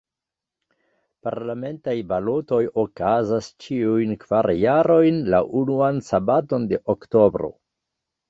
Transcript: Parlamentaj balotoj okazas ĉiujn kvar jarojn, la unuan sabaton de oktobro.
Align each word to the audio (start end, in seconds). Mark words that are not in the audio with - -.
Parlamentaj 1.27 1.93
balotoj 2.11 2.61
okazas 2.85 3.49
ĉiujn 3.65 4.15
kvar 4.23 4.49
jarojn, 4.61 5.21
la 5.35 5.41
unuan 5.61 6.03
sabaton 6.09 6.67
de 6.73 6.81
oktobro. 6.95 7.53